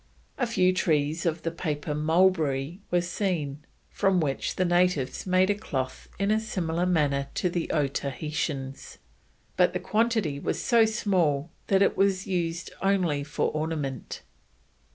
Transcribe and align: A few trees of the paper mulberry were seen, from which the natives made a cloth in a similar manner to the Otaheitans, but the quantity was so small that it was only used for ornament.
A 0.39 0.47
few 0.47 0.73
trees 0.73 1.27
of 1.27 1.43
the 1.43 1.51
paper 1.51 1.93
mulberry 1.93 2.79
were 2.89 3.01
seen, 3.01 3.63
from 3.91 4.19
which 4.19 4.55
the 4.55 4.65
natives 4.65 5.27
made 5.27 5.51
a 5.51 5.53
cloth 5.53 6.09
in 6.17 6.31
a 6.31 6.39
similar 6.39 6.87
manner 6.87 7.27
to 7.35 7.51
the 7.51 7.69
Otaheitans, 7.71 8.97
but 9.57 9.73
the 9.73 9.79
quantity 9.79 10.39
was 10.39 10.59
so 10.59 10.85
small 10.85 11.51
that 11.67 11.83
it 11.83 11.95
was 11.95 12.25
only 12.27 12.35
used 12.35 12.73
for 13.27 13.51
ornament. 13.51 14.23